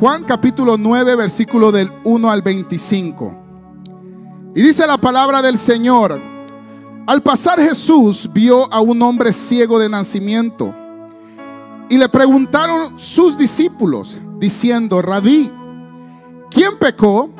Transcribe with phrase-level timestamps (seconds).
[0.00, 3.34] Juan capítulo 9, versículo del 1 al 25.
[4.54, 6.22] Y dice la palabra del Señor,
[7.04, 10.72] al pasar Jesús vio a un hombre ciego de nacimiento
[11.88, 15.50] y le preguntaron sus discípulos, diciendo, rabí,
[16.48, 17.30] ¿quién pecó,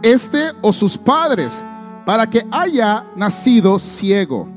[0.00, 1.64] este o sus padres,
[2.04, 4.48] para que haya nacido ciego?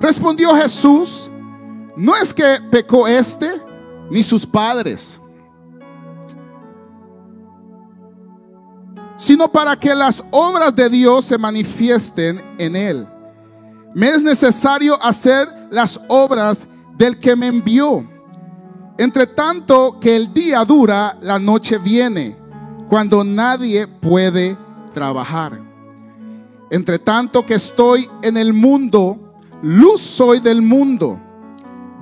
[0.00, 1.30] Respondió Jesús,
[1.96, 3.48] no es que pecó este
[4.10, 5.20] ni sus padres,
[9.20, 13.06] sino para que las obras de Dios se manifiesten en él.
[13.94, 16.66] Me es necesario hacer las obras
[16.96, 18.08] del que me envió.
[18.96, 22.34] Entre tanto que el día dura, la noche viene,
[22.88, 24.56] cuando nadie puede
[24.94, 25.60] trabajar.
[26.70, 31.20] Entre tanto que estoy en el mundo, luz soy del mundo.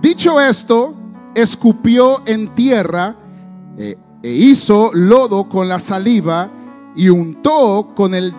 [0.01, 0.95] Dicho esto,
[1.35, 3.17] escupió en tierra
[3.77, 6.53] eh, e hizo lodo con la saliva
[6.99, 8.35] y untó con el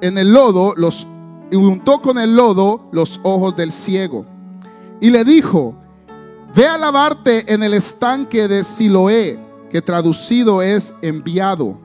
[0.00, 1.06] en el lodo los
[1.50, 4.26] y untó con el lodo los ojos del ciego.
[5.00, 5.76] Y le dijo,
[6.54, 9.38] ve a lavarte en el estanque de Siloé,
[9.70, 11.78] que traducido es enviado.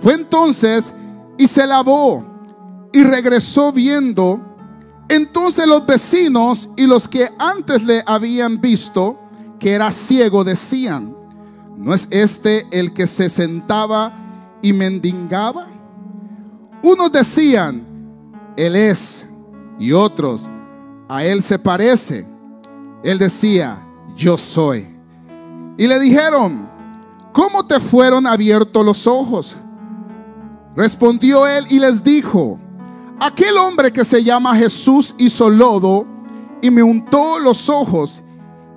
[0.00, 0.92] Fue entonces
[1.38, 2.26] y se lavó
[2.92, 4.40] y regresó viendo.
[5.08, 9.20] Entonces los vecinos y los que antes le habían visto
[9.60, 11.16] que era ciego decían,
[11.76, 14.18] ¿no es este el que se sentaba
[14.62, 15.66] y mendigaba?
[16.82, 17.92] Unos decían,
[18.56, 19.26] él es.
[19.78, 20.48] Y otros,
[21.08, 22.26] a Él se parece.
[23.02, 23.84] Él decía,
[24.16, 24.86] yo soy.
[25.76, 26.68] Y le dijeron,
[27.32, 29.56] ¿cómo te fueron abiertos los ojos?
[30.76, 32.58] Respondió él y les dijo,
[33.18, 36.06] aquel hombre que se llama Jesús hizo lodo
[36.62, 38.22] y me untó los ojos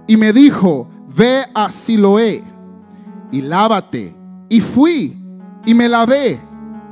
[0.08, 2.44] y me dijo, ve a Siloé
[3.32, 4.16] y lávate.
[4.50, 5.25] Y fui
[5.66, 6.42] y me lavé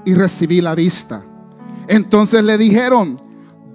[0.06, 1.24] y recibí la vista.
[1.88, 3.20] Entonces le dijeron,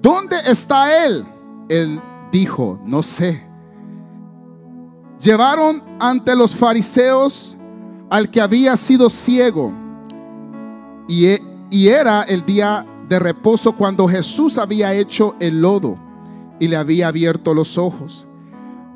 [0.00, 1.24] ¿dónde está él?
[1.68, 2.00] Él
[2.32, 3.46] dijo, no sé.
[5.20, 7.56] Llevaron ante los fariseos
[8.10, 9.72] al que había sido ciego
[11.08, 15.98] y, e, y era el día de reposo cuando Jesús había hecho el lodo
[16.60, 18.26] y le había abierto los ojos.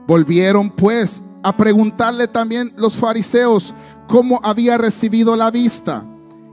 [0.07, 3.75] Volvieron pues a preguntarle también los fariseos
[4.09, 6.05] cómo había recibido la vista.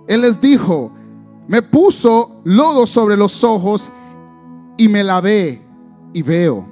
[0.08, 0.92] Él les dijo,
[1.48, 3.92] me puso lodo sobre los ojos
[4.78, 5.66] y me lavé
[6.14, 6.68] y veo.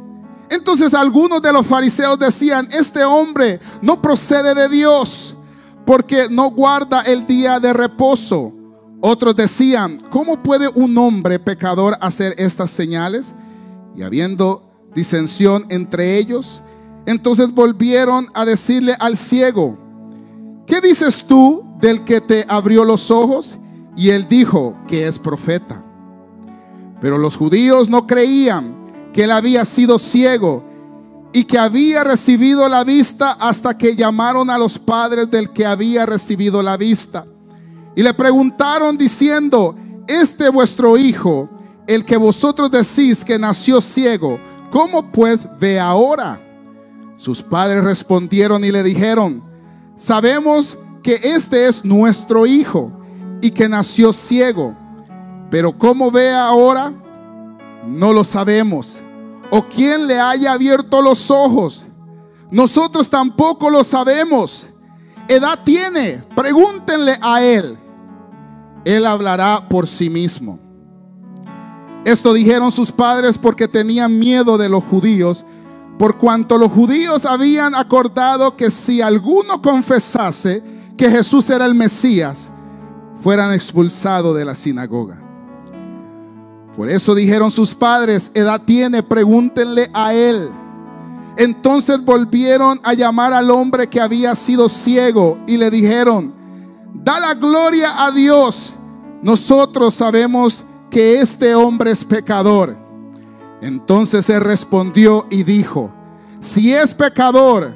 [0.50, 5.36] Entonces algunos de los fariseos decían, este hombre no procede de Dios
[5.86, 8.54] porque no guarda el día de reposo.
[9.02, 13.36] Otros decían, ¿cómo puede un hombre pecador hacer estas señales?
[13.96, 16.64] Y habiendo disensión entre ellos,
[17.07, 19.78] entonces volvieron a decirle al ciego,
[20.68, 23.57] ¿qué dices tú del que te abrió los ojos?
[23.95, 25.81] Y él dijo que es profeta.
[27.00, 28.75] Pero los judíos no creían
[29.13, 30.66] que él había sido ciego
[31.31, 36.06] y que había recibido la vista hasta que llamaron a los padres del que había
[36.06, 37.25] recibido la vista.
[37.95, 39.75] Y le preguntaron diciendo,
[40.07, 41.50] este vuestro hijo,
[41.88, 46.41] el que vosotros decís que nació ciego, ¿cómo pues ve ahora?
[47.18, 49.44] Sus padres respondieron y le dijeron,
[49.98, 52.92] sabemos que este es nuestro hijo
[53.42, 54.76] y que nació ciego.
[55.50, 56.94] Pero cómo ve ahora,
[57.86, 59.02] no lo sabemos.
[59.50, 61.86] O quién le haya abierto los ojos.
[62.52, 64.68] Nosotros tampoco lo sabemos.
[65.28, 67.78] Edad tiene, pregúntenle a él.
[68.86, 70.60] Él hablará por sí mismo.
[72.06, 75.44] Esto dijeron sus padres porque tenían miedo de los judíos,
[75.97, 80.63] por cuanto los judíos habían acordado que si alguno confesase
[80.96, 82.50] que Jesús era el Mesías,
[83.22, 85.19] fueran expulsados de la sinagoga.
[86.75, 90.50] Por eso dijeron sus padres, edad tiene, pregúntenle a él.
[91.36, 96.34] Entonces volvieron a llamar al hombre que había sido ciego y le dijeron,
[96.94, 98.75] da la gloria a Dios.
[99.24, 102.87] Nosotros sabemos que este hombre es pecador.
[103.62, 105.92] Entonces él respondió y dijo,
[106.39, 107.75] si es pecador,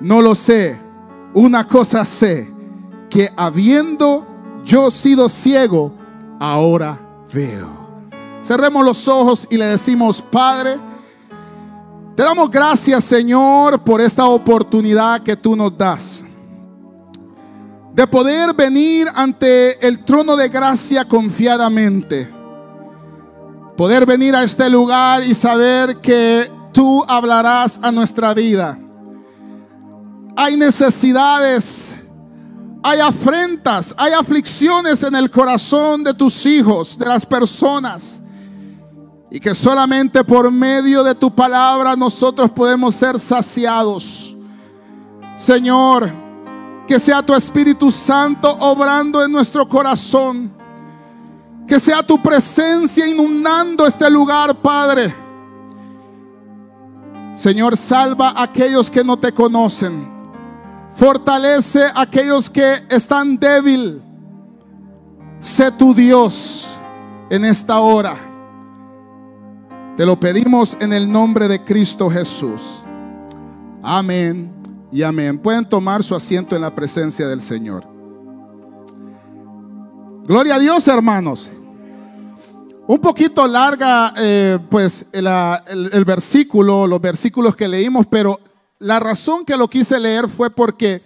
[0.00, 0.80] no lo sé.
[1.34, 2.52] Una cosa sé,
[3.10, 4.26] que habiendo
[4.64, 5.92] yo sido ciego,
[6.40, 6.98] ahora
[7.32, 7.78] veo.
[8.42, 10.78] Cerremos los ojos y le decimos, Padre,
[12.16, 16.24] te damos gracias, Señor, por esta oportunidad que tú nos das.
[17.94, 22.37] De poder venir ante el trono de gracia confiadamente.
[23.78, 28.78] Poder venir a este lugar y saber que tú hablarás a nuestra vida.
[30.36, 31.96] Hay necesidades
[32.82, 38.20] hay afrentas, hay aflicciones en el corazón de tus hijos, de las personas.
[39.30, 44.34] Y que solamente por medio de tu palabra nosotros podemos ser saciados.
[45.36, 46.10] Señor,
[46.86, 50.50] que sea tu Espíritu Santo obrando en nuestro corazón.
[51.68, 55.14] Que sea tu presencia inundando este lugar, Padre.
[57.34, 60.08] Señor, salva a aquellos que no te conocen.
[60.96, 64.02] Fortalece a aquellos que están débil.
[65.40, 66.76] Sé tu Dios
[67.30, 68.16] en esta hora.
[69.96, 72.84] Te lo pedimos en el nombre de Cristo Jesús.
[73.82, 74.50] Amén
[74.90, 75.38] y amén.
[75.38, 77.86] Pueden tomar su asiento en la presencia del Señor.
[80.26, 81.52] Gloria a Dios, hermanos.
[82.88, 88.40] Un poquito larga, eh, pues, el, versículo, los versículos que leímos, pero
[88.78, 91.02] la razón que lo quise leer fue porque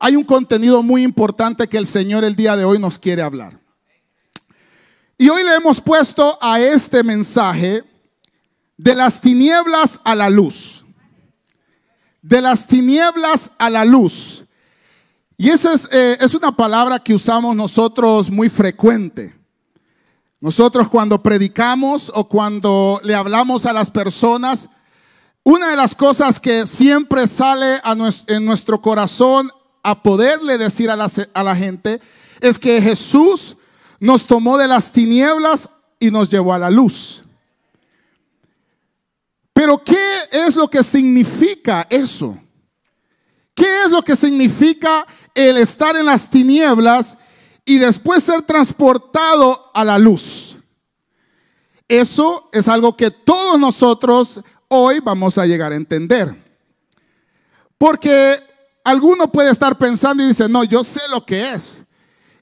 [0.00, 3.60] hay un contenido muy importante que el Señor el día de hoy nos quiere hablar.
[5.18, 7.84] Y hoy le hemos puesto a este mensaje
[8.76, 10.84] de las tinieblas a la luz.
[12.22, 14.46] De las tinieblas a la luz.
[15.36, 19.39] Y esa es, eh, es una palabra que usamos nosotros muy frecuente.
[20.40, 24.68] Nosotros cuando predicamos o cuando le hablamos a las personas,
[25.44, 27.80] una de las cosas que siempre sale
[28.26, 29.50] en nuestro corazón
[29.82, 32.00] a poderle decir a la gente
[32.40, 33.56] es que Jesús
[33.98, 37.22] nos tomó de las tinieblas y nos llevó a la luz.
[39.52, 40.02] Pero ¿qué
[40.32, 42.38] es lo que significa eso?
[43.54, 47.18] ¿Qué es lo que significa el estar en las tinieblas
[47.64, 50.56] y después ser transportado a la luz?
[51.88, 56.34] Eso es algo que todos nosotros hoy vamos a llegar a entender.
[57.76, 58.40] Porque
[58.84, 61.82] alguno puede estar pensando y dice, no, yo sé lo que es.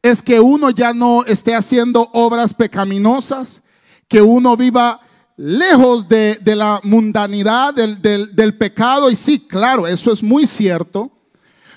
[0.02, 3.62] Es que uno ya no esté haciendo obras pecaminosas,
[4.06, 5.00] que uno viva
[5.36, 9.10] lejos de, la mundanidad, del, pecado.
[9.10, 11.10] Y sí, claro, eso es muy cierto.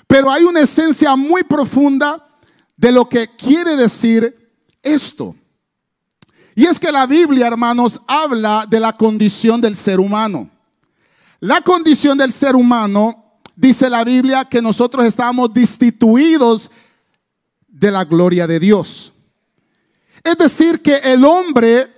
[0.06, 2.22] Pero hay una esencia muy profunda
[2.76, 4.52] de lo que quiere decir
[4.82, 5.34] esto.
[6.54, 10.50] Y es que la Biblia, hermanos, habla de la condición del ser humano.
[11.40, 16.70] La condición del ser humano, dice la Biblia, que nosotros estamos destituidos
[17.66, 19.12] de la gloria de Dios.
[20.22, 21.91] Es decir, que el hombre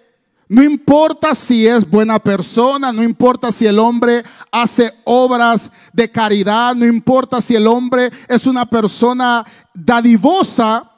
[0.48, 6.74] no importa si es buena persona, no importa si el hombre hace obras de caridad,
[6.74, 10.90] no importa si el hombre es una persona dadivosa,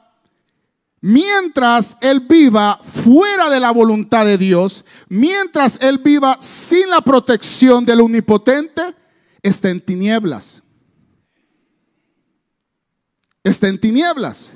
[0.99, 7.85] mientras él viva fuera de la voluntad de Dios, mientras él viva sin la protección
[7.85, 8.81] del omnipotente,
[9.41, 10.61] está en tinieblas.
[13.43, 14.51] Está en tinieblas.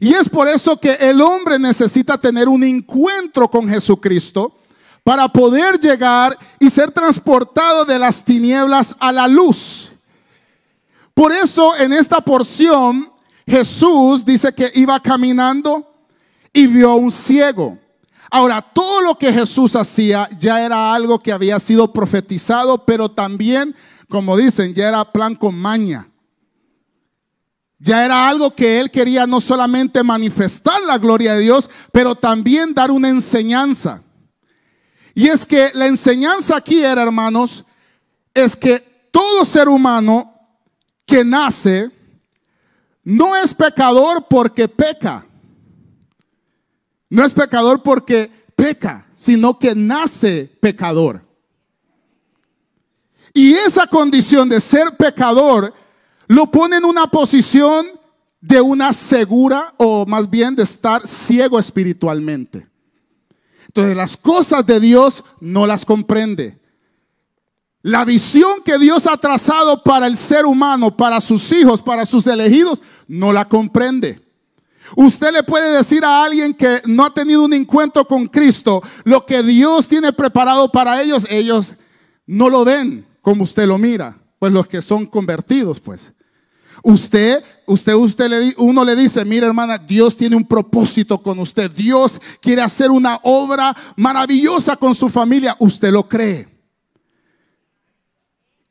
[0.00, 4.54] Y es por eso que el hombre necesita tener un encuentro con Jesucristo
[5.02, 9.92] para poder llegar y ser transportado de las tinieblas a la luz.
[11.14, 13.10] Por eso en esta porción
[13.46, 15.90] Jesús dice que iba caminando
[16.52, 17.78] y vio a un ciego.
[18.30, 23.74] Ahora, todo lo que Jesús hacía ya era algo que había sido profetizado, pero también,
[24.08, 26.08] como dicen, ya era plan con maña.
[27.78, 32.74] Ya era algo que él quería no solamente manifestar la gloria de Dios, pero también
[32.74, 34.02] dar una enseñanza.
[35.14, 37.64] Y es que la enseñanza aquí era, hermanos,
[38.34, 40.34] es que todo ser humano
[41.06, 41.90] que nace
[43.04, 45.26] no es pecador porque peca.
[47.10, 51.24] No es pecador porque peca, sino que nace pecador.
[53.32, 55.72] Y esa condición de ser pecador
[56.28, 57.86] lo pone en una posición
[58.40, 62.68] de una segura o más bien de estar ciego espiritualmente.
[63.66, 66.58] Entonces las cosas de Dios no las comprende.
[67.82, 72.26] La visión que Dios ha trazado para el ser humano, para sus hijos, para sus
[72.26, 74.20] elegidos, no la comprende.
[74.96, 79.24] Usted le puede decir a alguien que no ha tenido un encuentro con Cristo lo
[79.24, 81.74] que Dios tiene preparado para ellos, ellos
[82.26, 86.12] no lo ven como usted lo mira, pues los que son convertidos, pues.
[86.82, 91.70] Usted, usted, usted le, uno le dice, mira hermana, Dios tiene un propósito con usted.
[91.70, 95.56] Dios quiere hacer una obra maravillosa con su familia.
[95.58, 96.48] Usted lo cree.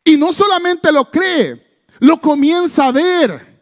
[0.04, 1.62] Y no solamente lo cree,
[2.00, 3.58] lo comienza a ver.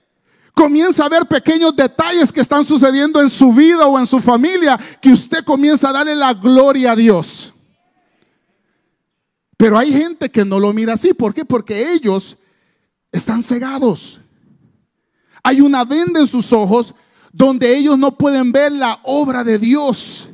[0.53, 4.79] Comienza a ver pequeños detalles que están sucediendo en su vida o en su familia
[5.01, 7.51] que usted comienza a darle la gloria a Dios.
[9.57, 11.13] Pero hay gente que no lo mira así.
[11.13, 11.43] ¿Por qué?
[11.43, 12.37] Porque ellos
[13.11, 14.21] están cegados.
[15.47, 16.95] Hay una venda en sus ojos
[17.31, 20.27] donde ellos no pueden ver la obra de Dios.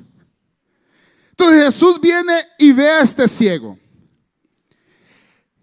[1.31, 3.77] Entonces Jesús viene y ve a este ciego.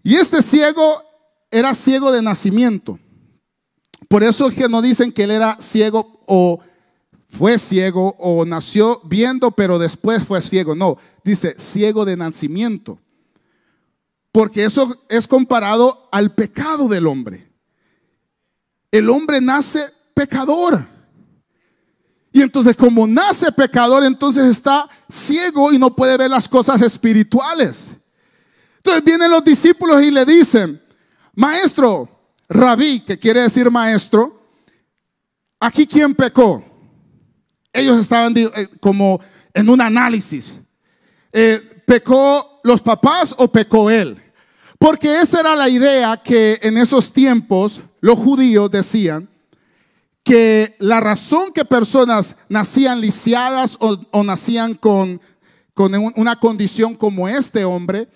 [0.03, 1.01] Y este ciego
[1.49, 2.99] era ciego de nacimiento.
[4.07, 6.59] Por eso es que no dicen que él era ciego o
[7.27, 10.75] fue ciego o nació viendo, pero después fue ciego.
[10.75, 12.99] No, dice ciego de nacimiento.
[14.31, 17.48] Porque eso es comparado al pecado del hombre.
[18.91, 20.87] El hombre nace pecador.
[22.31, 27.95] Y entonces como nace pecador, entonces está ciego y no puede ver las cosas espirituales.
[28.77, 30.81] Entonces vienen los discípulos y le dicen,
[31.33, 32.07] maestro,
[32.47, 34.41] rabí, que quiere decir maestro,
[35.59, 36.63] aquí quién pecó.
[37.73, 39.19] Ellos estaban eh, como
[39.53, 40.61] en un análisis.
[41.31, 44.21] Eh, ¿Pecó los papás o pecó él?
[44.77, 49.29] Porque esa era la idea que en esos tiempos los judíos decían
[50.23, 55.21] que la razón que personas nacían lisiadas o, nacían con,
[56.15, 58.07] una condición como este hombre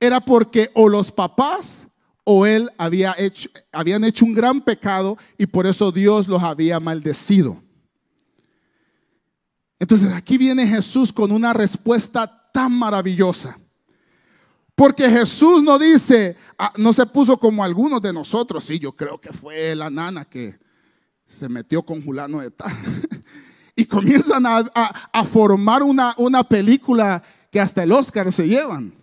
[0.00, 1.88] era porque o los papás
[2.24, 7.62] o él habían hecho un gran pecado y por eso Dios los había maldecido.
[9.78, 13.58] Entonces aquí viene Jesús con una respuesta tan maravillosa.
[14.78, 19.20] Porque Jesús no dice, ah, no se puso como algunos de nosotros, sí, yo creo
[19.20, 20.56] que fue la nana que
[21.26, 22.72] se metió con Julano de tal.
[23.74, 24.58] y comienzan a,
[25.12, 27.20] a, formar una, una película
[27.50, 28.94] que hasta el Oscar se llevan.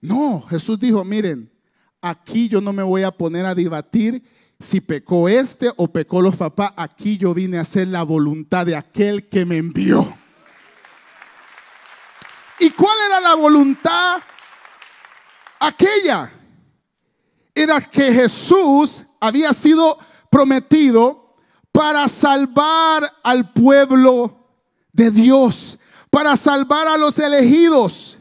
[0.00, 1.52] No, Jesús dijo, miren,
[2.00, 4.22] aquí yo no me voy a poner a debatir
[4.58, 6.72] si pecó este o pecó los papás.
[6.74, 10.10] Aquí yo vine a hacer la voluntad de aquel que me envió.
[12.58, 14.22] ¿Y cuál era la voluntad
[15.58, 16.32] aquella?
[17.54, 19.98] Era que Jesús había sido
[20.30, 21.36] prometido
[21.72, 24.48] para salvar al pueblo
[24.92, 25.78] de Dios,
[26.10, 28.18] para salvar a los elegidos.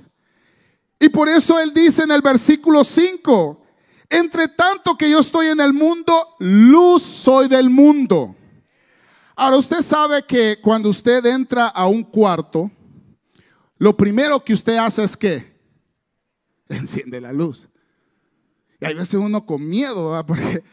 [1.00, 3.62] Y por eso él dice en el versículo 5,
[4.10, 8.36] entre tanto que yo estoy en el mundo, luz soy del mundo.
[9.36, 12.72] Ahora usted sabe que cuando usted entra a un cuarto,
[13.78, 15.56] lo primero que usted hace es que
[16.70, 17.68] enciende la luz.
[18.80, 20.64] Y hay veces uno con miedo, porque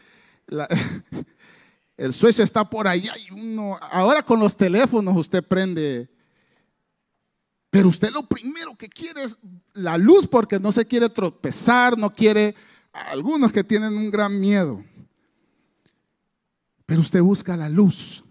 [1.97, 6.09] el switch está por allá y uno, ahora con los teléfonos usted prende.
[7.69, 9.37] Pero usted lo primero que quiere es
[9.73, 12.55] la luz porque no se quiere tropezar, no quiere,
[12.91, 14.83] algunos que tienen un gran miedo.
[16.85, 18.23] Pero usted busca la luz.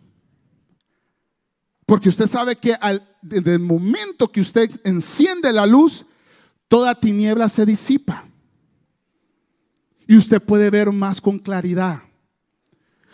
[1.93, 6.07] Porque usted sabe que al, desde el momento que usted enciende la luz,
[6.67, 8.27] toda tiniebla se disipa.
[10.09, 12.01] Y usted puede ver más con claridad.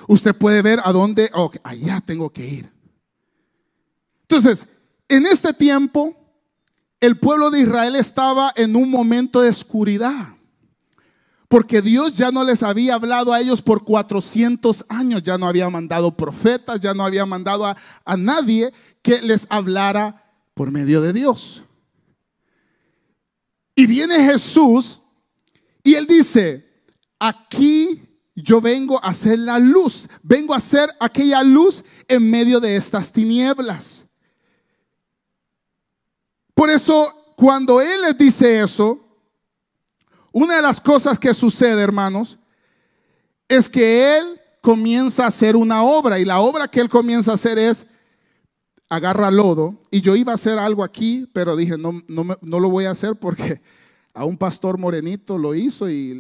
[0.07, 2.73] Usted puede ver a dónde, oh, allá tengo que ir.
[4.23, 4.69] Entonces,
[5.09, 6.17] en este tiempo,
[7.01, 10.37] el pueblo de Israel estaba en un momento de oscuridad.
[11.49, 15.71] Porque Dios ya no les había hablado a ellos por 400 años, ya no había
[15.71, 21.13] mandado profetas, ya no había mandado a, a nadie que les hablara por medio de
[21.13, 21.63] Dios.
[23.75, 25.01] Y viene Jesús
[25.83, 26.69] y él dice,
[27.19, 28.03] aquí
[28.35, 33.11] yo vengo a hacer la luz, vengo a hacer aquella luz en medio de estas
[33.11, 34.07] tinieblas.
[36.55, 39.08] Por eso, cuando Él les dice eso,
[40.39, 42.39] una de las cosas que sucede, hermanos,
[43.49, 47.35] es que Él comienza a hacer una obra y la obra que Él comienza a
[47.35, 47.87] hacer es
[48.89, 52.85] agarra lodo y yo iba a hacer algo aquí, pero dije, no, no, lo voy
[52.85, 53.61] a hacer porque
[54.15, 56.15] a un pastor morenito lo hizo y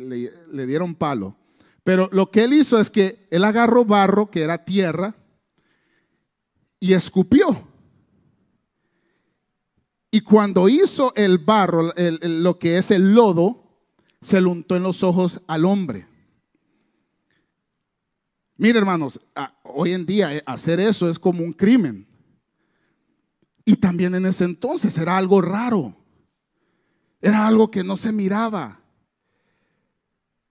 [0.51, 1.37] le dieron palo.
[1.85, 5.15] Pero lo que él hizo es que él agarró barro, que era tierra,
[6.81, 7.67] y escupió.
[10.11, 13.68] Y cuando hizo el barro, lo que es el lodo,
[14.21, 16.07] se lo untó en los ojos al hombre.
[18.57, 19.21] Mire, hermanos,
[19.63, 22.07] hoy en día eh, hacer eso es como un crimen.
[23.65, 25.95] Y también en ese entonces era algo raro.
[27.21, 28.81] Era algo que no se miraba.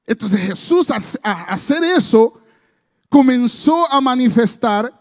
[0.06, 2.42] Entonces Jesús al hacer eso
[3.10, 4.94] comenzó a manifestar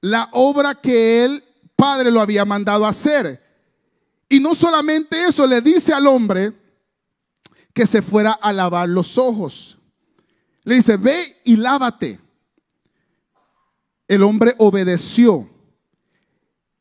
[0.00, 3.42] la obra que el Padre lo había mandado hacer.
[4.28, 6.54] Y no solamente eso, le dice al hombre
[7.76, 9.76] que se fuera a lavar los ojos.
[10.64, 11.14] Le dice, ve
[11.44, 12.18] y lávate.
[14.08, 15.46] El hombre obedeció.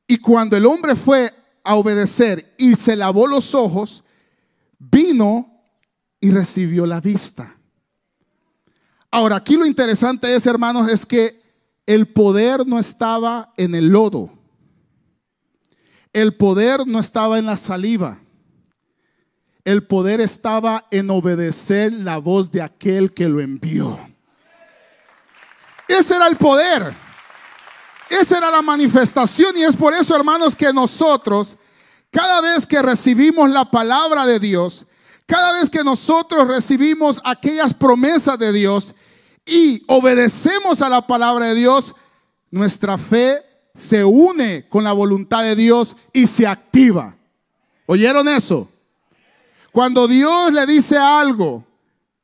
[0.07, 1.33] Y cuando el hombre fue
[1.65, 4.05] a obedecer y se lavó los ojos,
[4.79, 5.61] vino
[6.21, 7.57] y recibió la vista.
[9.11, 11.41] Ahora, aquí lo interesante es, hermanos, es que
[11.85, 14.31] el poder no estaba en el lodo.
[16.13, 18.21] El poder no estaba en la saliva.
[19.65, 23.99] El poder estaba en obedecer la voz de aquel que lo envió.
[25.87, 26.93] Ese era el poder.
[28.09, 31.57] Esa era la manifestación y es por eso, hermanos, que nosotros,
[32.11, 34.85] cada vez que recibimos la palabra de Dios,
[35.25, 38.93] cada vez que nosotros recibimos aquellas promesas de Dios
[39.45, 41.95] y obedecemos a la palabra de Dios,
[42.51, 43.43] nuestra fe
[43.73, 47.15] se une con la voluntad de Dios y se activa.
[47.87, 48.69] ¿Oyeron eso?
[49.75, 51.61] Cuando Dios le dice algo,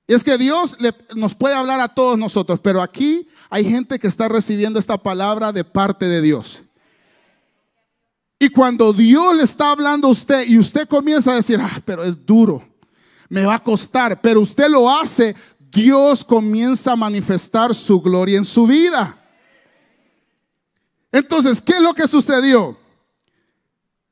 [0.07, 0.77] es que Dios
[1.17, 5.51] nos puede hablar a todos nosotros, pero aquí hay gente que está recibiendo esta palabra
[5.51, 6.63] de parte de Dios.
[8.39, 12.05] Y cuando Dios le está hablando a usted y usted comienza a decir, ah, pero
[12.05, 12.65] es duro,
[13.27, 18.45] me va a costar, pero usted lo hace, Dios comienza a manifestar su gloria en
[18.45, 19.17] su vida.
[21.11, 22.77] Entonces, ¿qué es lo que sucedió?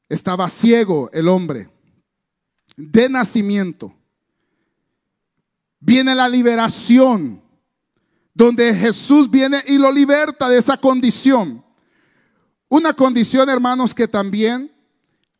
[0.10, 1.69] Estaba ciego el hombre
[2.75, 3.93] de nacimiento.
[5.79, 7.41] Viene la liberación,
[8.33, 11.63] donde Jesús viene y lo liberta de esa condición.
[12.67, 14.71] Una condición, hermanos, que también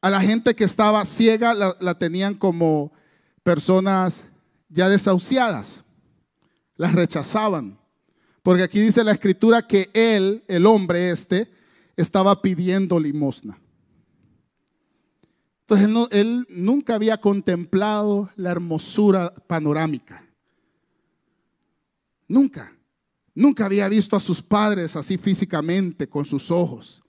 [0.01, 2.91] a la gente que estaba ciega la, tenían como
[3.43, 4.24] personas
[4.69, 5.83] ya desahuciadas,
[6.75, 7.77] las rechazaban.
[8.43, 11.51] Porque aquí dice la escritura que él, el hombre este,
[11.98, 13.59] estaba pidiendo limosna.
[15.70, 20.26] Entonces él, nunca había contemplado la hermosura panorámica.
[22.28, 22.76] Nunca.
[23.36, 27.04] Nunca había visto a sus padres así físicamente con sus ojos.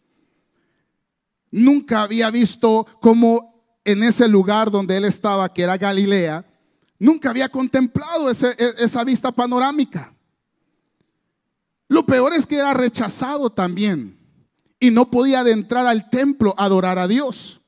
[1.51, 6.45] Nunca había visto cómo en ese lugar donde él estaba, que era Galilea,
[6.99, 8.35] nunca había contemplado e,
[8.79, 10.15] esa vista panorámica.
[11.89, 14.19] Lo peor es que era rechazado también
[14.79, 17.60] y no podía adentrar al templo a adorar a Dios.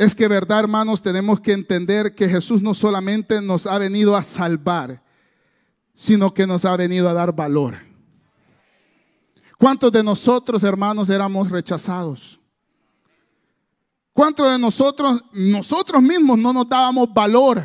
[0.00, 4.22] Es que verdad, hermanos, tenemos que entender que Jesús no solamente nos ha venido a
[4.22, 5.02] salvar,
[5.92, 7.76] sino que nos ha venido a dar valor.
[9.58, 12.40] ¿Cuántos de nosotros, hermanos, éramos rechazados?
[14.14, 17.62] ¿Cuántos de nosotros, nosotros mismos no nos dábamos valor?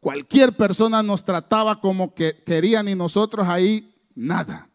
[0.00, 4.70] Cualquier persona nos trataba como que querían y nosotros ahí nada.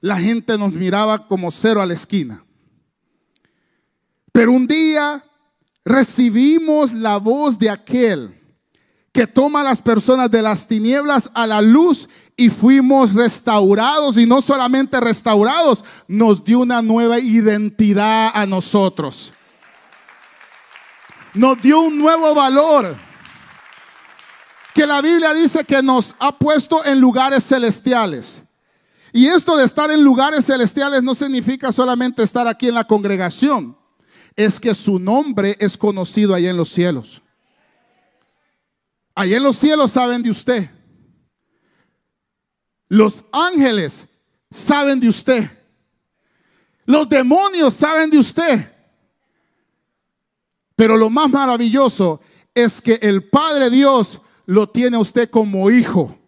[0.00, 2.46] La gente nos miraba como cero a la esquina.
[4.32, 5.22] Pero un día
[5.84, 8.36] recibimos la voz de aquel
[9.12, 14.26] que toma a las personas de las tinieblas a la luz y fuimos restaurados y
[14.26, 19.34] no solamente restaurados, nos dio una nueva identidad a nosotros.
[21.34, 22.96] Nos dio un nuevo valor
[24.74, 28.42] que la Biblia dice que nos ha puesto en lugares celestiales.
[29.12, 33.76] Y esto de estar en lugares celestiales no significa solamente estar aquí en la congregación,
[34.36, 37.22] es que su nombre es conocido allá en los cielos.
[39.14, 40.70] Allá en los cielos saben de usted.
[42.88, 44.06] Los ángeles
[44.50, 45.50] saben de usted.
[46.86, 48.72] Los demonios saben de usted.
[50.74, 52.20] Pero lo más maravilloso
[52.54, 56.18] es que el Padre Dios lo tiene a usted como hijo.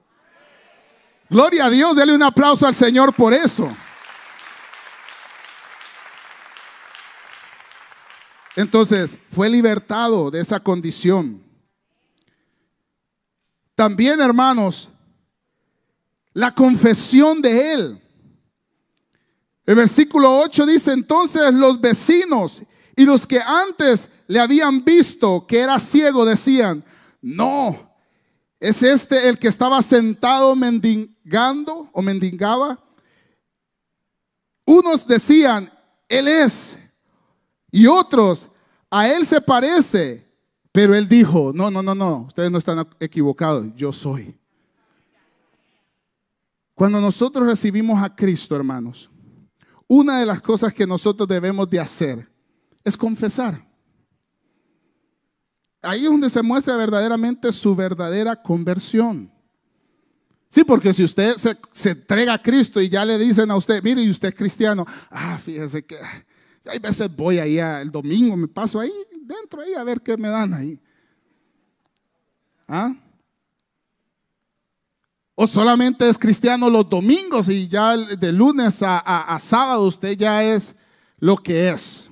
[1.28, 3.74] Gloria a Dios, dele un aplauso al Señor por eso.
[8.56, 11.42] Entonces, fue libertado de esa condición.
[13.74, 14.90] También, hermanos,
[16.34, 18.02] la confesión de él.
[19.64, 22.62] El versículo 8 dice, entonces los vecinos
[22.96, 26.84] y los que antes le habían visto que era ciego decían,
[27.20, 27.92] no,
[28.58, 32.78] es este el que estaba sentado mendigando o mendigaba.
[34.64, 35.70] Unos decían,
[36.08, 36.78] él es,
[37.72, 38.50] y otros,
[38.90, 40.30] a él se parece.
[40.70, 44.34] Pero él dijo, no, no, no, no, ustedes no están equivocados, yo soy.
[46.74, 49.10] Cuando nosotros recibimos a Cristo, hermanos,
[49.86, 52.30] una de las cosas que nosotros debemos de hacer
[52.82, 53.66] es confesar.
[55.82, 59.30] Ahí es donde se muestra verdaderamente su verdadera conversión.
[60.48, 63.82] Sí, porque si usted se, se, entrega a Cristo y ya le dicen a usted,
[63.82, 65.98] mire, y usted es cristiano, ah, fíjese que
[66.64, 70.28] hay veces voy ahí el domingo, me paso ahí dentro ahí a ver qué me
[70.28, 70.80] dan ahí.
[72.68, 72.94] ¿Ah?
[75.34, 80.74] O solamente es cristiano los domingos y ya de lunes a, sábado usted ya es
[81.18, 82.10] lo que es.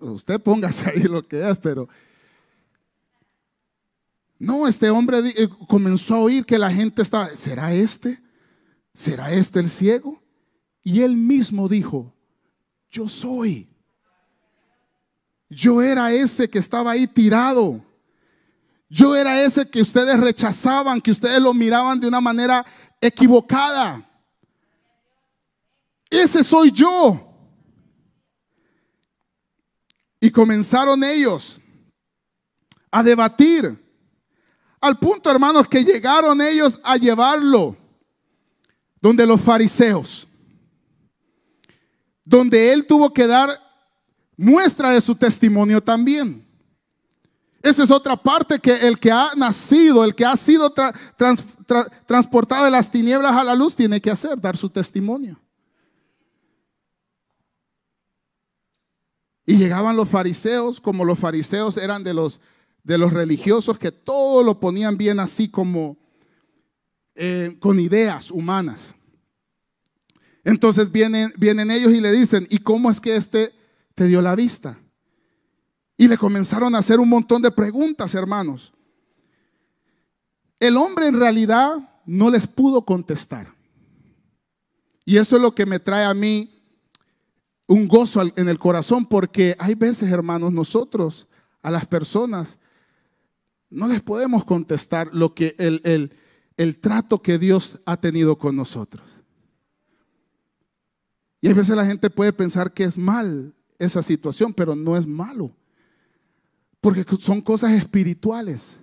[0.00, 1.88] Usted póngase ahí lo que es, pero
[4.38, 8.22] No, este hombre eh, comenzó a oír que la gente estaba, ¿será este?
[8.94, 10.22] ¿Será este el ciego?
[10.84, 12.14] Y él mismo dijo,
[12.90, 13.68] yo soy.
[15.48, 17.82] Yo era ese que estaba ahí tirado.
[18.88, 22.64] Yo era ese que ustedes rechazaban, que ustedes lo miraban de una manera
[23.00, 24.04] equivocada.
[26.10, 27.24] Ese soy yo.
[30.20, 31.60] Y comenzaron ellos
[32.90, 33.84] a debatir.
[34.80, 37.76] Al punto, hermanos, que llegaron ellos a llevarlo
[39.00, 40.27] donde los fariseos,
[42.28, 43.48] donde él tuvo que dar
[44.36, 46.46] muestra de su testimonio también.
[47.62, 50.72] Esa es otra parte que el que ha nacido, el que ha sido
[52.06, 55.40] transportado de las tinieblas a la luz, tiene que hacer, dar su testimonio.
[59.46, 62.40] Y llegaban los fariseos, como los fariseos eran de los,
[62.84, 65.96] religiosos, que todo lo ponían bien así como
[67.14, 68.94] eh, con ideas humanas.
[70.48, 73.52] Entonces vienen, ellos y le dicen, ¿y cómo es que este
[73.94, 74.80] te dio la vista?
[75.98, 78.72] Y le comenzaron a hacer un montón de preguntas, hermanos.
[80.58, 83.54] El hombre en realidad no les pudo contestar.
[85.04, 86.50] Y eso es lo que me trae a mí
[87.66, 91.28] un gozo en el corazón porque hay veces, hermanos, nosotros
[91.60, 92.56] a las personas
[93.68, 96.16] no les podemos contestar lo que el, el,
[96.56, 99.17] el trato que Dios ha tenido con nosotros.
[101.40, 105.06] Y a veces la gente puede pensar que es mal esa situación, pero no es
[105.06, 105.52] malo.
[106.80, 108.78] Porque son cosas espirituales.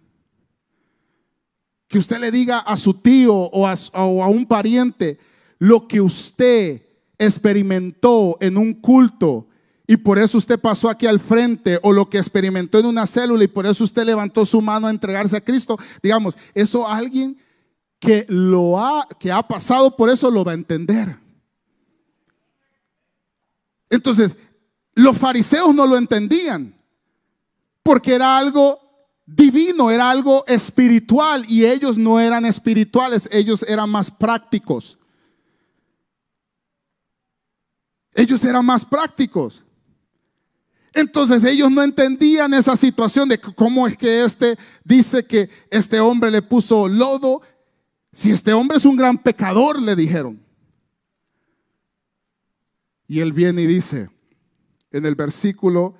[1.87, 5.19] Que usted le diga a su tío o a, un pariente
[5.59, 6.81] lo que usted
[7.17, 9.47] experimentó en un culto
[9.87, 13.43] y por eso usted pasó aquí al frente o lo que experimentó en una célula
[13.43, 17.37] y por eso usted levantó su mano a entregarse a Cristo, digamos, eso alguien
[17.99, 21.24] que lo ha que ha pasado por eso lo va a entender.
[23.89, 24.35] Entonces,
[24.93, 26.73] los fariseos no lo entendían
[27.83, 28.79] porque era algo
[29.25, 34.97] divino, era algo espiritual y ellos no eran espirituales, ellos eran más prácticos.
[38.13, 39.63] Ellos eran más prácticos.
[40.93, 46.31] Entonces ellos no entendían esa situación de cómo es que este dice que este hombre
[46.31, 47.41] le puso lodo.
[48.13, 50.44] Si este hombre es un gran pecador, le dijeron.
[53.07, 54.09] Y él viene y dice
[54.91, 55.95] en el versículo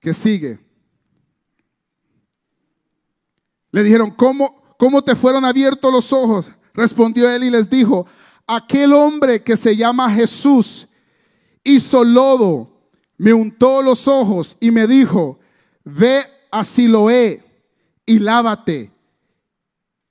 [0.00, 0.58] que sigue.
[3.70, 6.50] Le dijeron, ¿cómo, cómo te fueron abiertos los ojos?
[6.72, 8.06] Respondió él y les dijo,
[8.46, 10.88] aquel hombre que se llama Jesús
[11.62, 12.78] hizo lodo,
[13.18, 15.38] me untó los ojos y me dijo,
[15.84, 17.44] ve a Siloé
[18.06, 18.90] y lávate.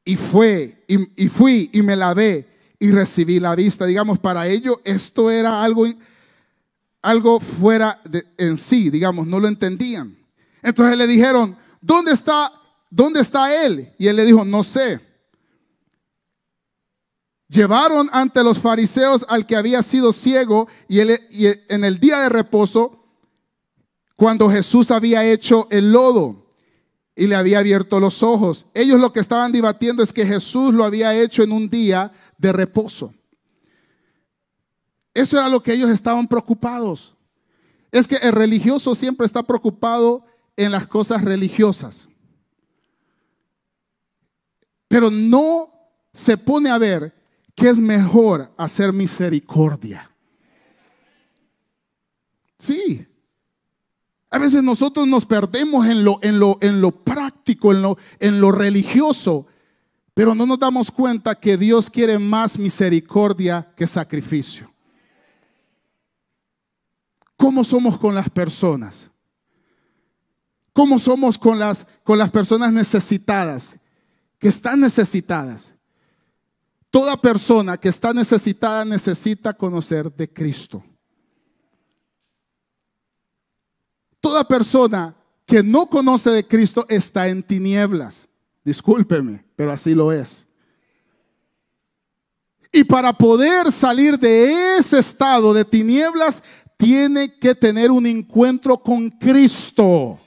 [0.05, 2.46] Y fue, y, fui y me lavé
[2.79, 3.85] y recibí la vista.
[3.85, 5.85] Digamos, para ello esto era algo,
[7.01, 10.17] algo fuera de, en sí, digamos, no lo entendían.
[10.61, 12.51] Entonces le dijeron, ¿dónde está,
[12.89, 13.93] dónde está él?
[13.97, 14.99] Y él le dijo, no sé.
[17.49, 23.05] Llevaron ante los fariseos al que había sido ciego y, en el día de reposo,
[24.17, 26.46] cuando Jesús había hecho el lodo
[27.17, 28.67] y le había abierto los ojos.
[28.75, 32.53] Ellos lo que estaban debatiendo es que Jesús lo había hecho en un día de
[32.53, 33.11] reposo.
[35.15, 37.17] Eso era lo que ellos estaban preocupados.
[37.91, 40.25] Es que el religioso siempre está preocupado
[40.55, 42.07] en las cosas religiosas.
[44.87, 45.69] Pero no
[46.13, 47.15] se pone a ver
[47.55, 50.11] que es mejor hacer misericordia.
[52.59, 53.07] Sí.
[54.37, 58.39] A veces nosotros nos perdemos en lo, en lo, en lo práctico, en lo, en
[58.39, 59.47] lo religioso,
[60.13, 64.71] pero no nos damos cuenta que Dios quiere más misericordia que sacrificio.
[67.35, 69.09] ¿Cómo somos con las personas?
[70.71, 73.79] ¿Cómo somos con las, con las personas necesitadas,
[74.37, 75.73] que están necesitadas?
[76.91, 80.83] Toda persona que está necesitada necesita conocer de Cristo.
[84.27, 88.27] Toda persona que no conoce de Cristo está en tinieblas.
[88.61, 90.45] Discúlpeme, pero así lo es.
[92.73, 96.43] Y para poder salir de ese estado de tinieblas,
[96.75, 100.19] tiene que tener un encuentro con Cristo.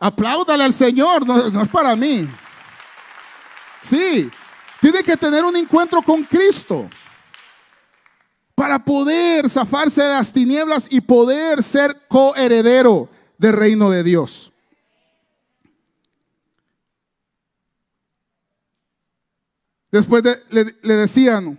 [0.00, 2.28] Apláudale al Señor, no, no es para mí.
[3.80, 4.28] Sí,
[4.80, 6.90] tiene que tener un encuentro con Cristo
[8.54, 14.52] para poder zafarse de las tinieblas y poder ser coheredero del reino de Dios.
[19.90, 21.58] Después de, le, le decían,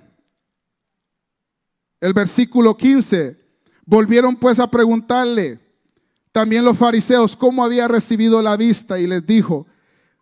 [2.02, 3.38] el versículo 15,
[3.86, 5.60] volvieron pues a preguntarle
[6.32, 9.68] también los fariseos cómo había recibido la vista y les dijo,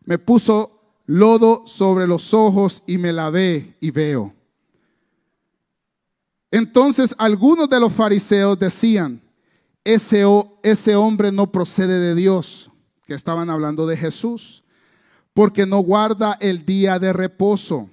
[0.06, 4.34] me puso lodo sobre los ojos y me lavé y veo.
[6.54, 9.20] Entonces algunos de los fariseos decían,
[9.84, 10.24] ese,
[10.62, 12.70] ese hombre no procede de Dios,
[13.08, 14.64] que estaban hablando de Jesús,
[15.34, 17.90] porque no guarda el día de reposo.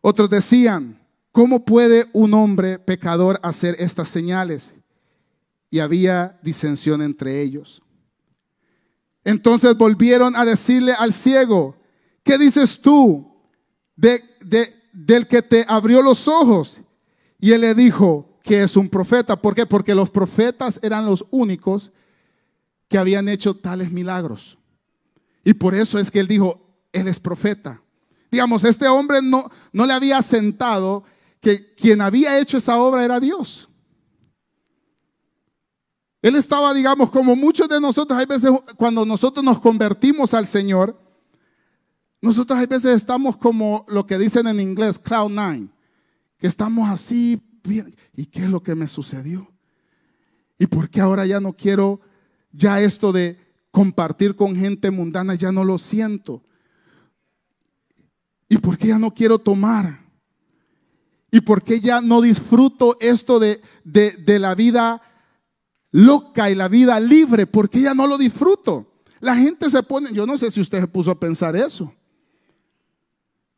[0.00, 0.98] Otros decían,
[1.32, 4.72] ¿cómo puede un hombre pecador hacer estas señales?
[5.68, 7.82] Y había disensión entre ellos.
[9.22, 11.76] Entonces volvieron a decirle al ciego,
[12.22, 13.30] ¿qué dices tú
[13.96, 14.24] de,
[14.94, 16.80] del que te abrió los ojos?
[17.38, 19.40] Y él le dijo que es un profeta.
[19.40, 19.66] ¿Por qué?
[19.66, 21.92] Porque los profetas eran los únicos
[22.88, 24.56] que habían hecho tales milagros.
[25.44, 26.60] Y por eso es que él dijo,
[26.92, 27.82] él es profeta.
[28.30, 31.04] Digamos, este hombre no, no le había sentado
[31.40, 33.68] que quien había hecho esa obra era Dios.
[36.22, 40.98] Él estaba, digamos, como muchos de nosotros, hay veces cuando nosotros nos convertimos al Señor,
[42.24, 45.68] nosotros hay veces estamos como lo que dicen en inglés, cloud nine,
[46.38, 47.40] que estamos así,
[48.14, 49.50] ¿y qué es lo que me sucedió?
[50.58, 52.00] ¿Y por qué ahora ya no quiero
[52.52, 53.38] ya esto de
[53.70, 56.42] compartir con gente mundana, ya no lo siento?
[58.48, 60.04] ¿Y por qué ya no quiero tomar?
[61.30, 65.02] ¿Y por qué ya no disfruto esto de, de, de la vida?
[65.94, 68.84] loca y la vida libre, porque ya no lo disfruto.
[69.20, 71.94] La gente se pone, yo no sé si usted se puso a pensar eso.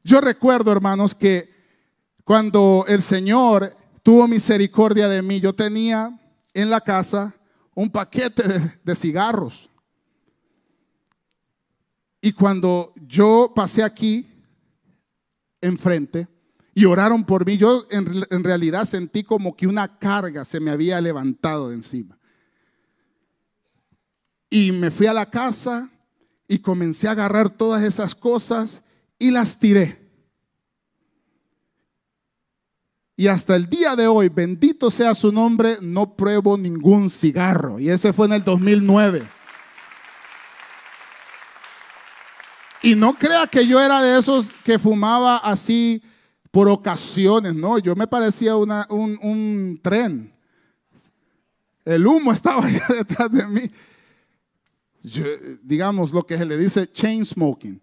[0.07, 1.51] Yo recuerdo, hermanos, que
[2.23, 6.17] cuando el Señor tuvo misericordia de mí, yo tenía
[6.55, 7.35] en la casa
[7.75, 8.45] un paquete
[8.85, 9.69] de, cigarros.
[12.21, 14.31] Y cuando yo pasé aquí
[15.61, 16.29] enfrente
[16.73, 21.01] y oraron por mí, yo en, realidad sentí como que una carga se me había
[21.01, 22.17] levantado de encima.
[24.49, 25.91] Y me fui a la casa
[26.47, 28.83] y comencé a agarrar todas esas cosas
[29.19, 30.05] y las tiré.
[33.17, 37.81] Y hasta el día de hoy, bendito sea su nombre, no pruebo ningún cigarro.
[37.81, 39.23] Y ese fue en el 2009.
[42.83, 46.03] Y no crea que yo era de esos que fumaba así
[46.51, 50.33] por ocasiones, no, yo me parecía una, un, tren.
[51.85, 53.71] El humo estaba allá detrás de mí
[55.63, 57.81] digamos lo que se le dice chain smoking,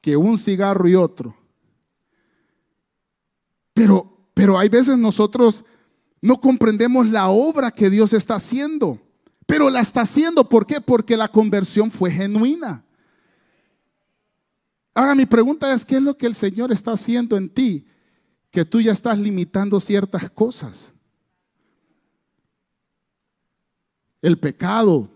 [0.00, 1.36] que un cigarro y otro.
[3.74, 5.64] Pero, pero hay veces nosotros
[6.20, 9.00] no comprendemos la obra que Dios está haciendo,
[9.46, 10.48] pero la está haciendo.
[10.48, 10.80] ¿Por qué?
[10.80, 12.84] Porque la conversión fue genuina.
[14.94, 17.86] Ahora mi pregunta es, ¿qué es lo que el Señor está haciendo en ti?
[18.50, 20.92] Que tú ya estás limitando ciertas cosas.
[24.20, 25.08] El pecado,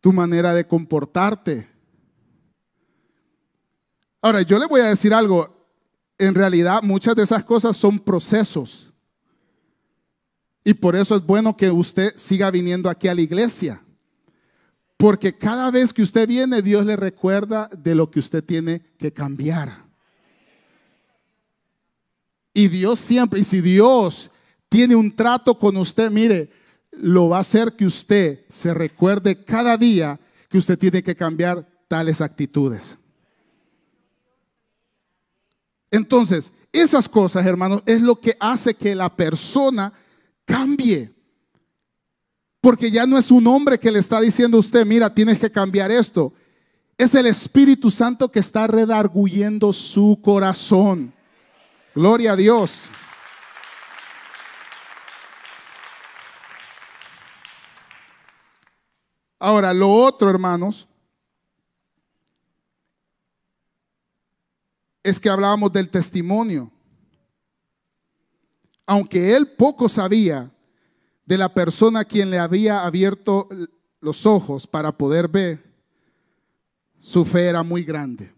[0.00, 1.68] tu manera de comportarte.
[4.20, 5.56] Ahora, yo le voy a decir algo.
[6.18, 8.92] En realidad, muchas de esas cosas son procesos.
[10.64, 13.82] Y por eso es bueno que usted siga viniendo aquí a la iglesia.
[14.96, 19.12] Porque cada vez que usted viene, Dios le recuerda de lo que usted tiene que
[19.12, 19.86] cambiar.
[22.52, 24.30] Y Dios siempre, y si Dios
[24.68, 26.50] tiene un trato con usted, mire,
[26.90, 31.66] lo va a hacer que usted se recuerde cada día que usted tiene que cambiar
[31.86, 32.98] tales actitudes.
[35.90, 39.92] Entonces, esas cosas, hermanos, es lo que hace que la persona
[40.44, 41.12] cambie.
[42.60, 45.50] Porque ya no es un hombre que le está diciendo a usted, mira, tienes que
[45.50, 46.32] cambiar esto.
[46.96, 51.14] Es el Espíritu Santo que está redarguyendo su corazón.
[51.94, 52.90] Gloria a Dios.
[59.38, 60.87] Ahora, lo otro, hermanos,
[65.08, 66.70] es que hablábamos del testimonio.
[68.86, 70.50] Aunque él poco sabía
[71.24, 73.48] de la persona a quien le había abierto
[74.00, 75.62] los ojos para poder ver,
[77.00, 78.32] su fe era muy grande.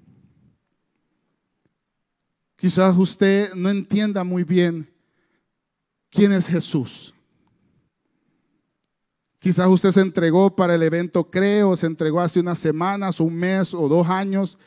[2.56, 4.92] Quizás usted no entienda muy bien
[6.10, 7.14] quién es Jesús.
[9.38, 13.72] Quizás usted se entregó para el evento Creo, se entregó hace unas semanas, un mes
[13.72, 14.58] o dos años,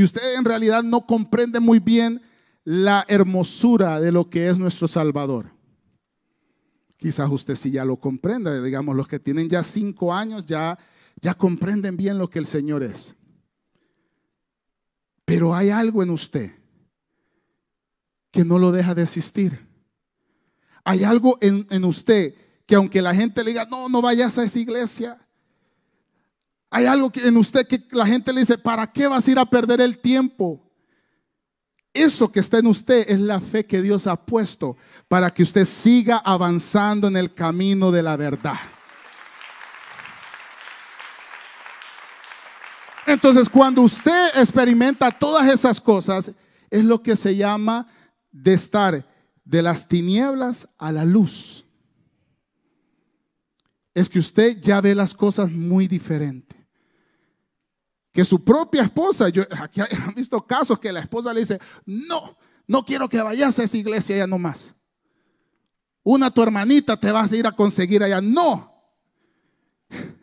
[0.00, 2.22] y usted en realidad no comprende muy bien
[2.64, 5.50] la hermosura de lo que es nuestro Salvador.
[6.96, 10.78] Quizás usted sí ya lo comprenda, digamos, los que tienen ya cinco años ya,
[11.20, 13.14] ya comprenden bien lo que el Señor es.
[15.26, 16.50] Pero hay algo en usted
[18.30, 19.68] que no lo deja de existir.
[20.82, 22.34] Hay algo en, en usted
[22.64, 25.20] que aunque la gente le diga, no, no vayas a esa iglesia,
[26.70, 29.44] hay algo en usted que la gente le dice, ¿para qué vas a ir a
[29.44, 30.62] perder el tiempo?
[31.92, 34.76] Eso que está en usted es la fe que Dios ha puesto
[35.08, 38.58] para que usted siga avanzando en el camino de la verdad.
[43.04, 46.30] Entonces, cuando usted experimenta todas esas cosas,
[46.70, 47.88] es lo que se llama
[48.30, 49.04] de estar
[49.44, 51.66] de las tinieblas a la luz.
[53.92, 56.59] Es que usted ya ve las cosas muy diferente
[58.12, 62.36] que su propia esposa, yo aquí he visto casos que la esposa le dice, no,
[62.66, 64.74] no quiero que vayas a esa iglesia ya nomás.
[66.02, 68.20] Una tu hermanita te vas a ir a conseguir allá.
[68.20, 68.68] No.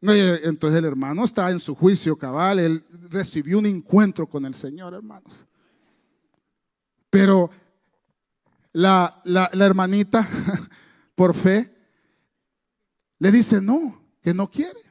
[0.00, 4.94] Entonces el hermano está en su juicio cabal, él recibió un encuentro con el Señor,
[4.94, 5.46] hermanos.
[7.10, 7.50] Pero
[8.72, 10.28] la, la hermanita,
[11.16, 11.74] por fe,
[13.18, 14.85] le dice no, que no quiere.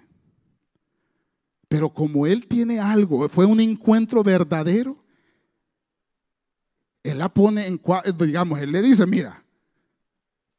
[1.75, 4.95] Pero como él tiene algo, fue un encuentro verdadero,
[7.03, 7.81] él la pone en,
[8.17, 9.43] digamos, él le dice, mira,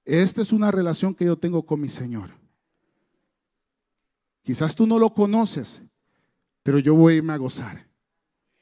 [0.04, 2.28] esta es una relación que yo tengo con mi Señor.
[4.42, 5.80] Quizás tú no lo conoces,
[6.62, 7.88] pero yo voy a irme a gozar.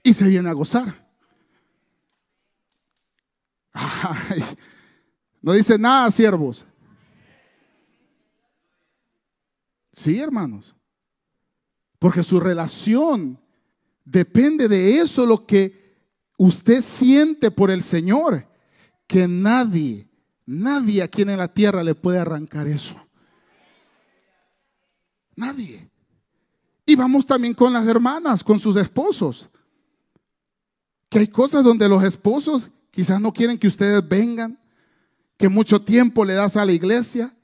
[0.05, 1.11] Y se viene a gozar.
[5.43, 6.65] no dice nada, siervos.
[9.93, 10.77] Sí, hermanos.
[12.05, 13.41] Porque su relación
[14.05, 15.97] depende de eso, lo que
[16.37, 18.47] usted siente por el Señor.
[19.07, 20.07] Que nadie,
[20.45, 23.03] nadie aquí en la tierra le puede arrancar eso.
[25.35, 25.89] Nadie.
[26.85, 29.49] Y vamos también con las hermanas, con sus esposos.
[31.09, 34.61] Que hay cosas donde los esposos quizás no quieren que ustedes vengan,
[35.39, 37.35] que mucho tiempo le das a la iglesia,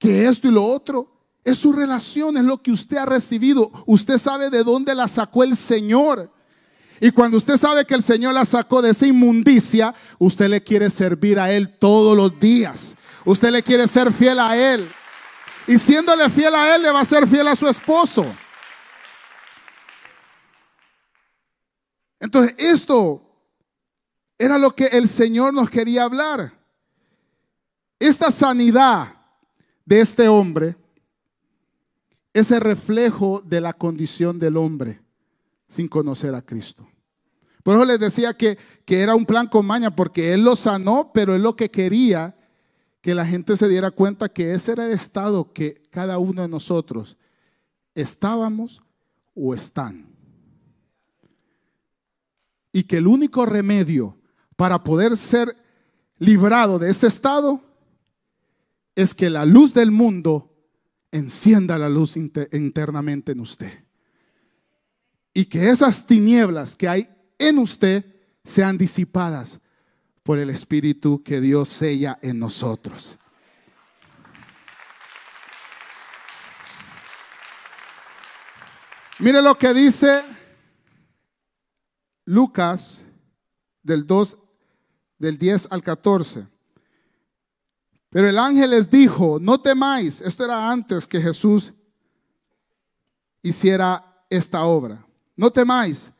[0.00, 1.13] que esto y lo otro.
[1.44, 3.70] Es su relación, es lo que usted ha recibido.
[3.86, 6.32] Usted sabe de dónde la sacó el Señor.
[7.00, 10.88] Y cuando usted sabe que el Señor la sacó de esa inmundicia, usted le quiere
[10.88, 12.96] servir a Él todos los días.
[13.26, 14.90] Usted le quiere ser fiel a Él.
[15.66, 18.24] Y siéndole fiel a Él, le va a ser fiel a su esposo.
[22.20, 23.20] Entonces, esto
[24.38, 26.58] era lo que el Señor nos quería hablar.
[27.98, 29.14] Esta sanidad
[29.84, 30.76] de este hombre
[32.34, 35.00] ese reflejo de la condición del hombre
[35.68, 36.86] sin conocer a Cristo.
[37.62, 41.10] Por eso les decía que, que era un plan con maña, porque Él lo sanó,
[41.14, 42.36] pero Él lo que quería
[43.00, 46.48] que la gente se diera cuenta que ese era el estado que cada uno de
[46.48, 47.16] nosotros
[47.94, 48.82] estábamos
[49.34, 50.06] o están.
[52.72, 54.18] Y que el único remedio
[54.56, 55.54] para poder ser
[56.18, 57.62] librado de ese estado
[58.94, 60.53] es que la luz del mundo
[61.14, 63.84] encienda la luz internamente en usted.
[65.32, 68.04] Y que esas tinieblas que hay en usted
[68.44, 69.60] sean disipadas
[70.24, 73.16] por el Espíritu que Dios sella en nosotros.
[79.20, 80.24] Mire lo que dice
[82.24, 83.04] Lucas
[83.82, 84.38] del 2
[85.18, 86.53] del 10 al 14.
[88.14, 91.72] Pero el ángel les dijo, no temáis, esto era antes que Jesús
[93.42, 96.12] hiciera esta obra, no temáis,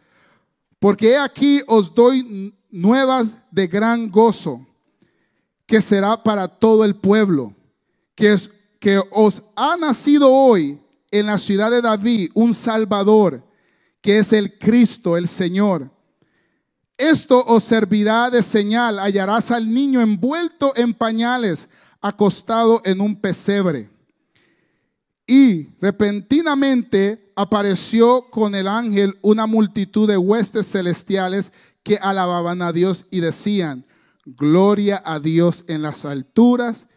[0.81, 4.67] porque aquí os doy nuevas de gran gozo,
[5.67, 7.55] que será para todo el pueblo,
[8.17, 8.37] que,
[8.81, 10.81] que os ha nacido hoy
[11.13, 13.41] en la ciudad de David un Salvador,
[14.01, 15.93] que es el Cristo, el Señor.
[16.99, 21.69] Esto os servirá de señal, hallarás al niño envuelto en pañales
[22.05, 23.89] acostado en un pesebre.
[25.27, 31.51] Y repentinamente apareció con el ángel una multitud de huestes celestiales
[31.83, 33.87] que alababan a Dios y decían,
[34.27, 36.89] gloria a Dios en las alturas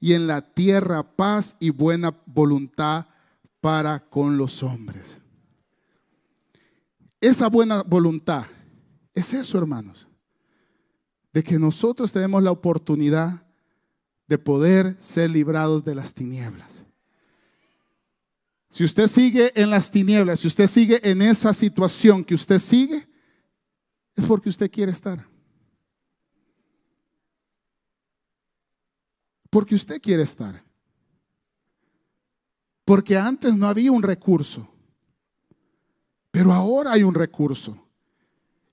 [0.00, 3.06] y en la tierra paz y buena voluntad
[3.60, 5.18] para con los hombres.
[7.20, 8.44] Esa buena voluntad
[9.14, 10.08] es eso, hermanos,
[11.32, 13.47] de que nosotros tenemos la oportunidad
[14.28, 16.84] de poder ser librados de las tinieblas.
[18.70, 23.08] Si usted sigue en las tinieblas, si usted sigue en esa situación que usted sigue,
[24.14, 25.26] es porque usted quiere estar.
[29.48, 30.62] Porque usted quiere estar.
[32.84, 34.70] Porque antes no había un recurso.
[36.30, 37.88] Pero ahora hay un recurso.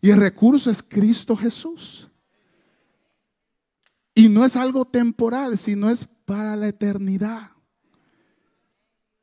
[0.02, 2.10] Y el recurso es Cristo Jesús.
[4.18, 7.52] Y no es algo temporal, sino es para la eternidad.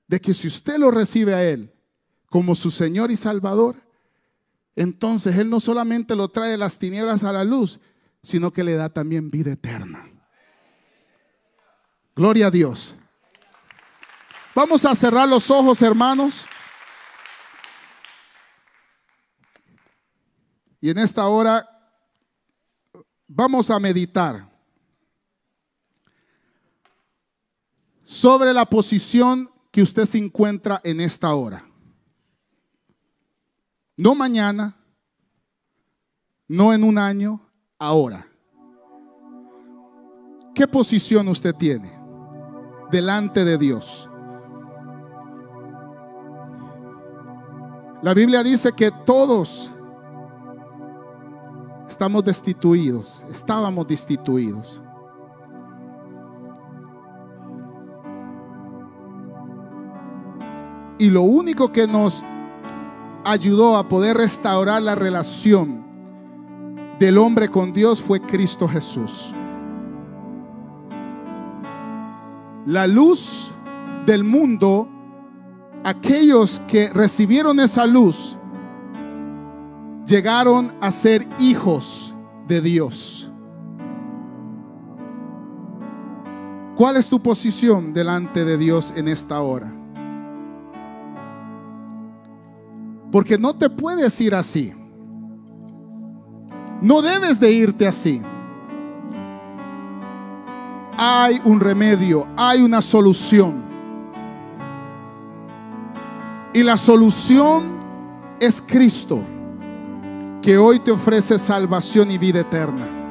[0.06, 1.72] De que si usted lo recibe a Él
[2.28, 3.76] como su Señor y Salvador,
[4.76, 7.80] entonces Él no solamente lo trae de las tinieblas a la luz,
[8.22, 10.10] sino que le da también vida eterna.
[12.14, 12.94] Gloria a Dios.
[14.54, 16.46] Vamos a cerrar los ojos, hermanos.
[20.82, 21.66] Y en esta hora
[23.26, 24.51] vamos a meditar
[28.12, 31.64] sobre la posición que usted se encuentra en esta hora.
[33.96, 34.76] No mañana,
[36.46, 37.40] no en un año,
[37.78, 38.28] ahora.
[40.54, 41.90] ¿Qué posición usted tiene
[42.90, 44.10] delante de Dios?
[48.02, 49.70] La Biblia dice que todos
[51.88, 54.82] estamos destituidos, estábamos destituidos.
[61.02, 62.22] Y lo único que nos
[63.24, 65.82] ayudó a poder restaurar la relación
[67.00, 69.34] del hombre con Dios fue Cristo Jesús.
[72.66, 73.50] La luz
[74.06, 74.88] del mundo
[75.82, 78.38] aquellos que recibieron esa luz
[80.06, 82.14] llegaron a ser hijos
[82.46, 83.28] de Dios.
[86.76, 89.81] ¿Cuál es tu posición delante de Dios en esta hora?
[93.12, 94.72] Porque no te puedes ir así.
[96.80, 98.22] No debes de irte así.
[100.96, 103.62] Hay un remedio, hay una solución.
[106.54, 107.64] Y la solución
[108.40, 109.20] es Cristo,
[110.40, 113.01] que hoy te ofrece salvación y vida eterna.